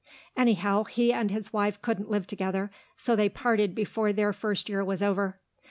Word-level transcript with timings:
Anyhow, 0.35 0.85
he 0.85 1.13
and 1.13 1.29
his 1.29 1.53
wife 1.53 1.79
couldn't 1.79 2.09
live 2.09 2.25
together, 2.25 2.71
so 2.97 3.15
they 3.15 3.29
parted 3.29 3.75
before 3.75 4.11
their 4.11 4.33
first 4.33 4.67
year 4.67 4.83
was 4.83 5.03
over. 5.03 5.39